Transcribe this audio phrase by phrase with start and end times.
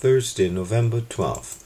[0.00, 1.62] Thursday, November 12th.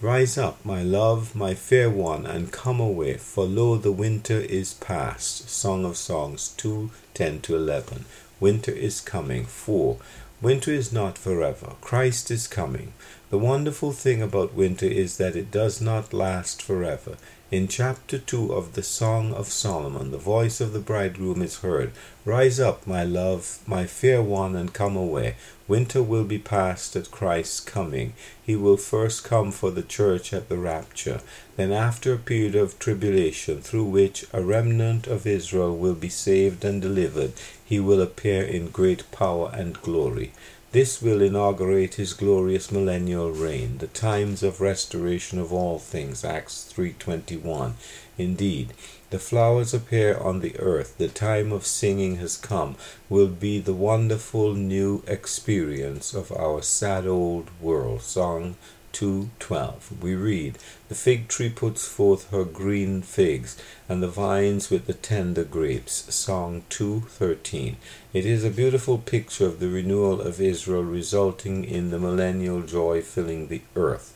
[0.00, 4.74] Rise up, my love, my fair one, and come away, for lo, the winter is
[4.74, 5.50] past.
[5.50, 8.04] Song of Songs 2 10 to 11.
[8.38, 9.46] Winter is coming.
[9.46, 9.96] 4.
[10.40, 11.72] Winter is not forever.
[11.80, 12.92] Christ is coming.
[13.30, 17.16] The wonderful thing about winter is that it does not last forever.
[17.52, 21.92] In chapter 2 of the Song of Solomon, the voice of the bridegroom is heard
[22.24, 25.34] Rise up, my love, my fair one, and come away.
[25.68, 28.14] Winter will be past at Christ's coming.
[28.42, 31.20] He will first come for the church at the rapture.
[31.56, 36.64] Then, after a period of tribulation, through which a remnant of Israel will be saved
[36.64, 40.32] and delivered, he will appear in great power and glory.
[40.72, 46.24] This will inaugurate his glorious millennial reign, the times of restoration of all things.
[46.24, 47.74] Acts 3:21.
[48.16, 48.72] Indeed,
[49.10, 50.94] the flowers appear on the earth.
[50.96, 52.76] The time of singing has come.
[53.10, 58.00] Will be the wonderful new experience of our sad old world.
[58.00, 58.56] Song
[58.92, 63.56] 2:12 we read the fig tree puts forth her green figs
[63.88, 66.04] and the vines with the tender grapes.
[66.14, 67.76] Song 2:13
[68.12, 73.00] it is a beautiful picture of the renewal of Israel resulting in the millennial joy
[73.00, 74.12] filling the earth.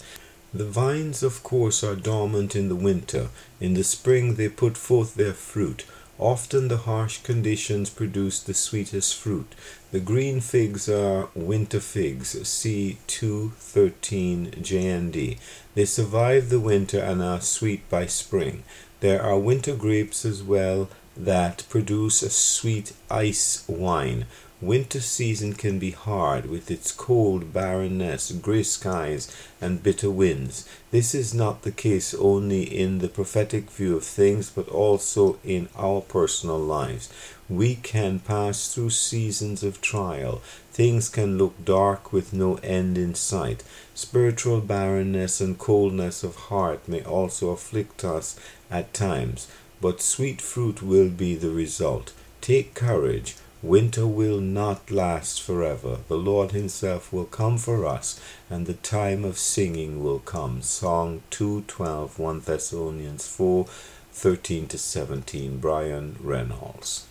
[0.53, 3.29] The vines of course are dormant in the winter.
[3.61, 5.85] In the spring they put forth their fruit
[6.19, 9.55] Often the harsh conditions produce the sweetest fruit.
[9.93, 15.39] The green figs are winter figs, C 213 JND.
[15.75, 18.65] They survive the winter and are sweet by spring.
[19.01, 24.27] There are winter grapes as well that produce a sweet ice wine.
[24.61, 30.67] Winter season can be hard with its cold barrenness, grey skies, and bitter winds.
[30.91, 35.69] This is not the case only in the prophetic view of things, but also in
[35.77, 37.13] our personal lives.
[37.51, 40.41] We can pass through seasons of trial.
[40.73, 43.63] Things can look dark with no end in sight.
[43.95, 49.49] Spiritual barrenness and coldness of heart may also afflict us at times,
[49.81, 52.13] but sweet fruit will be the result.
[52.41, 53.37] Take courage.
[53.63, 55.99] Winter will not last forever.
[56.09, 60.63] The Lord Himself will come for us, and the time of singing will come.
[60.63, 63.67] Song 212, 1 Thessalonians 4
[64.13, 65.59] 13 to 17.
[65.59, 67.07] Brian Reynolds.